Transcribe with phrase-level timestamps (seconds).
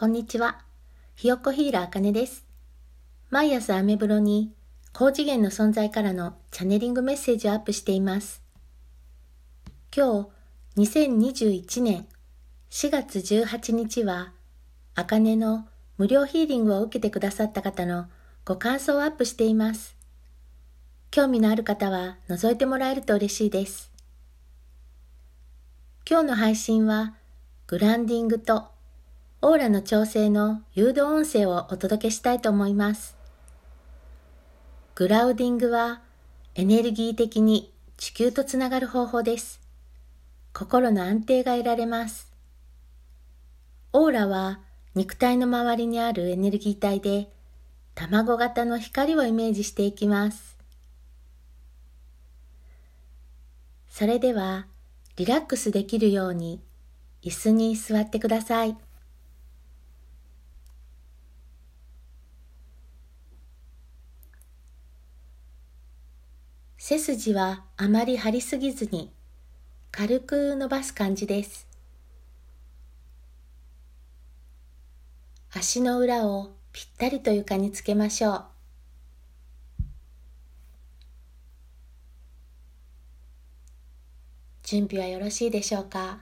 [0.00, 0.62] こんにちは。
[1.14, 2.46] ひよっこヒーラーあかねです。
[3.28, 4.50] 毎朝アメブロに
[4.94, 8.42] 高次元の存在からのチャネリングメッセージをアップしています。
[9.94, 10.26] 今
[10.74, 12.06] 日、2021年
[12.70, 14.32] 4月18日は、
[14.94, 15.68] あかねの
[15.98, 18.06] 無料ヒーリングを受けてくださった方の
[18.46, 19.98] ご感想をアップしています。
[21.10, 23.92] 興味のある方は覗いてもらえると嬉しいです。
[26.08, 27.16] 今日の配信は、
[27.66, 28.79] グランディングと
[29.42, 33.16] オーラの調整の誘導音声をお届けしたいと思います。
[34.94, 36.02] グラウディングは
[36.54, 39.62] エネルギー的に地球とつながる方法です。
[40.52, 42.30] 心の安定が得られます。
[43.94, 44.60] オーラは
[44.94, 47.32] 肉体の周りにあるエネルギー体で
[47.94, 50.58] 卵型の光をイメージしていきます。
[53.88, 54.66] それでは
[55.16, 56.60] リラックスできるように
[57.22, 58.76] 椅子に座ってください。
[66.90, 69.12] 背筋はあまり張りすぎずに
[69.92, 71.68] 軽く伸ばす感じです。
[75.54, 78.44] 足の裏をぴったりと床につけましょう。
[84.64, 86.18] 準備はよろしいでしょうか？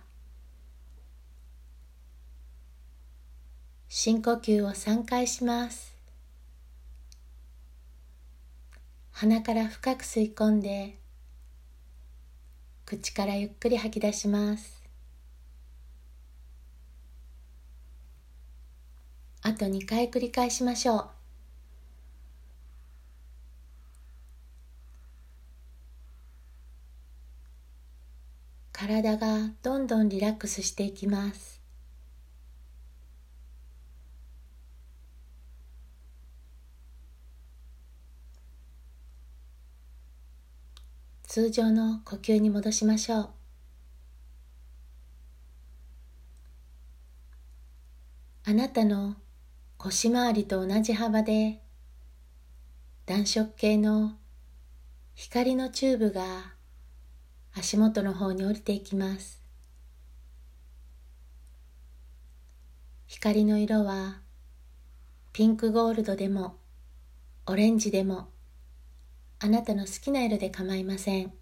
[3.89, 5.98] 深呼吸を3回します。
[9.21, 10.97] 鼻から深く吸い込んで
[12.87, 14.81] 口からゆっくり吐き出します。
[19.43, 21.07] あと2回繰り返しましょう。
[28.71, 31.58] 体がどんどんリラックスしていきます。
[41.39, 43.29] 通常の呼吸に戻しましょう。
[48.43, 49.15] あなたの
[49.77, 51.63] 腰回りと同じ幅で
[53.07, 54.17] 暖色系の
[55.15, 56.55] 光のチューブが
[57.57, 59.41] 足元の方に降りていきます。
[63.07, 64.23] 光の色は
[65.33, 66.57] ピンクゴールドでも
[67.47, 68.27] オレンジでも
[69.41, 71.33] あなたの好きな色で構いません。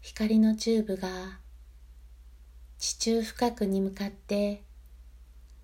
[0.00, 1.38] 光のチューブが
[2.78, 4.62] 地中深くに向かって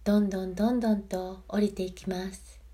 [0.05, 2.66] どんどんどんどんと降りていきます。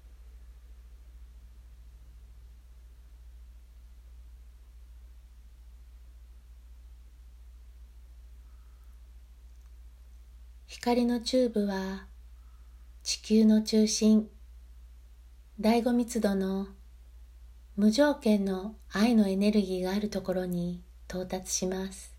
[10.74, 12.06] 光のチューブは
[13.02, 14.26] 地球の中心
[15.60, 16.66] 第五密度の
[17.76, 22.16] 無条件の愛のエネルギーがあるところに到達します。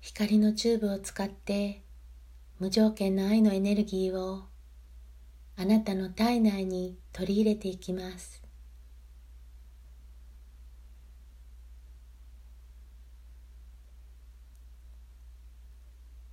[0.00, 1.80] 光のチューブを使って
[2.58, 4.52] 無条件の愛のエネルギーを
[5.56, 8.42] あなたの体内に取り入れていきます。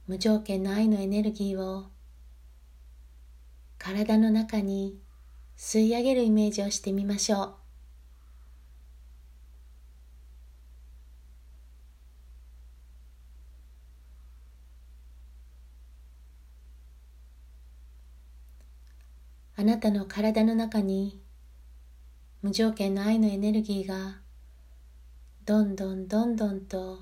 [0.08, 1.86] 無条件の愛のエネルギーを
[3.78, 5.00] 体の中に
[5.58, 7.54] 吸い上げるイメージをしてみましょう
[19.62, 21.20] あなたの体の中に
[22.44, 24.22] 無条件の愛のエネルギーが
[25.44, 27.00] どんどんどんどんと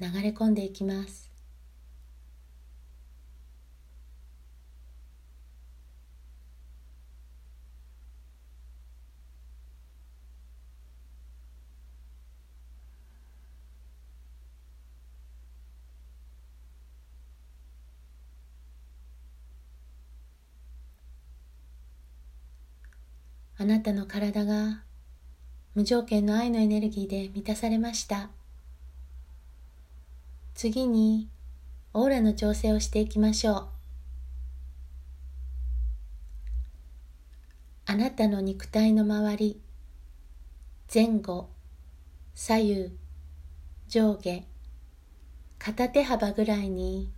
[0.00, 1.35] 流れ込んでいきます。
[23.58, 24.82] あなたの体が
[25.74, 28.28] 無条件の愛のエネルギーで満たされました。
[30.54, 31.30] 次に
[31.94, 33.68] オーラの調整をしていきましょう。
[37.86, 39.60] あなたの肉体の周り
[40.92, 41.48] 前後
[42.34, 42.90] 左右
[43.88, 44.44] 上下
[45.58, 47.10] 片手幅ぐらいに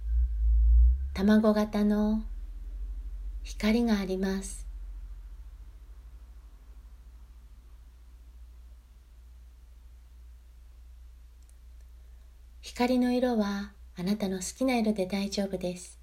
[1.14, 2.22] 卵型の
[3.42, 4.67] 光があります。
[12.70, 15.98] 光の色はあなたの好きな色で大丈夫です。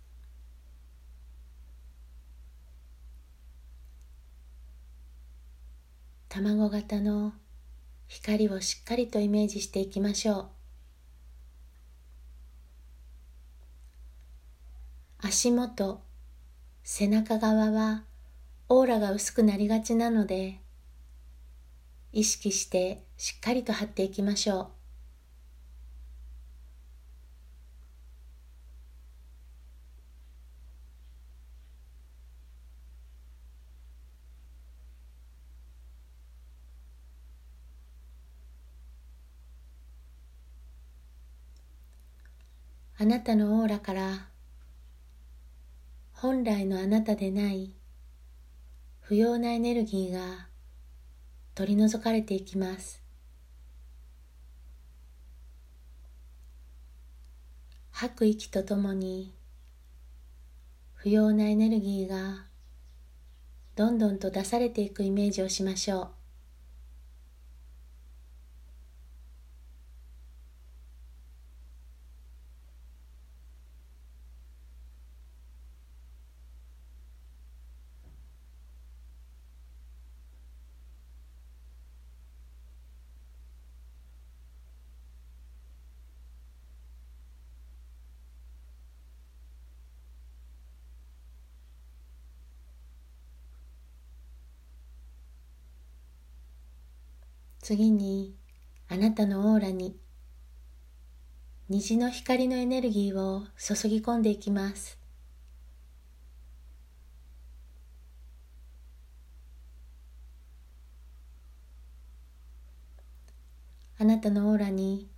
[6.28, 7.34] 卵型の
[8.08, 10.48] 光をしっかりとイメージしていきましょう。
[15.20, 16.02] 足元
[16.84, 18.06] 背中側は
[18.70, 20.60] オーラが薄くなりがちなので
[22.12, 24.75] 意識してしっかりと貼っていきましょう。
[43.06, 44.30] あなたのオーラから
[46.12, 47.76] 本来のあなたでない
[49.00, 50.48] 不要なエネルギーが
[51.54, 53.04] 取り除かれていきます。
[57.92, 59.36] 吐く息とともに
[60.96, 62.46] 不要なエネルギーが
[63.76, 66.25] どんどんと出されていくイメージをしましょう。
[97.68, 98.36] 次に
[98.90, 99.98] あなたのオーラに
[101.68, 105.00] 虹の光のエネルギーを注ぎ込んでいきます。
[113.98, 115.10] あなたのオーラに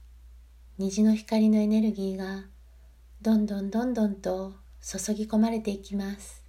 [0.78, 2.46] 虹の光のエネルギーが
[3.22, 6.47] どんどんどんどんと注ぎ込まれていきます。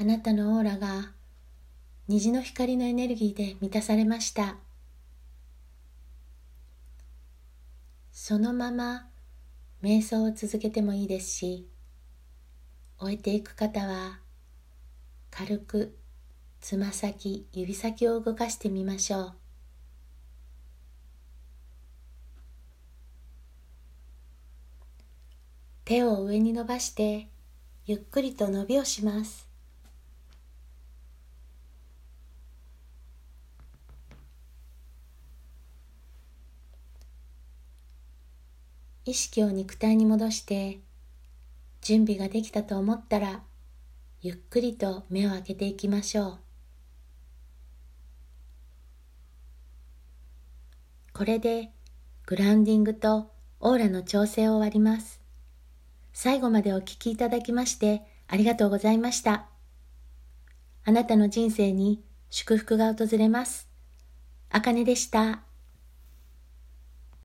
[0.00, 1.10] あなたのオーラが
[2.06, 4.54] 虹の光のエネルギーで満たされました。
[8.12, 9.08] そのまま
[9.82, 11.66] 瞑想を続けてもいいですし
[13.00, 14.20] 終えていく方は
[15.32, 15.98] 軽く
[16.60, 19.32] つま先指先を動かしてみましょう。
[25.84, 27.26] 手を上に伸ばして
[27.84, 29.47] ゆっくりと伸びをします。
[39.08, 40.80] 意識を肉体に戻して
[41.80, 43.40] 準備ができたと思ったら
[44.20, 46.38] ゆっくりと目を開けていきましょう。
[51.14, 51.70] これで
[52.26, 53.30] グラウンディングと
[53.60, 55.22] オーラの調整を終わります。
[56.12, 59.46] 最後までお聞きいただきましてありがとうございました。
[60.84, 63.70] あなたの人生に祝福が訪れます。
[64.50, 65.47] あかねでした。